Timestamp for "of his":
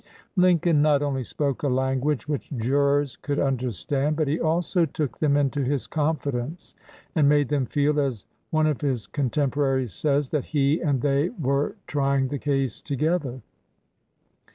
8.65-9.05